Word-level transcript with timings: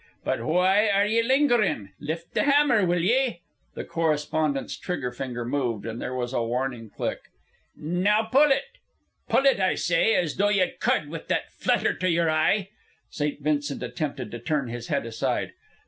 But 0.23 0.41
why 0.43 0.87
are 0.87 1.05
ye 1.05 1.21
lingerin'? 1.21 1.91
Lift 1.99 2.33
the 2.33 2.41
hammer, 2.41 2.83
will 2.87 3.03
ye?" 3.03 3.41
The 3.75 3.83
correspondent's 3.83 4.75
trigger 4.75 5.11
finger 5.11 5.45
moved 5.45 5.85
and 5.85 6.01
there 6.01 6.15
was 6.15 6.33
a 6.33 6.41
warning 6.41 6.89
click. 6.89 7.19
"Now 7.77 8.23
pull 8.23 8.51
it. 8.51 8.65
Pull 9.29 9.45
it, 9.45 9.59
I 9.59 9.75
say. 9.75 10.15
As 10.15 10.37
though 10.37 10.49
ye 10.49 10.71
cud, 10.79 11.09
with 11.09 11.27
that 11.27 11.51
flutter 11.51 11.93
to 11.93 12.09
yer 12.09 12.31
eye." 12.31 12.69
St. 13.11 13.41
Vincent 13.43 13.83
attempted 13.83 14.31
to 14.31 14.39
turn 14.39 14.69
his 14.69 14.87
head 14.87 15.05
aside. 15.05 15.51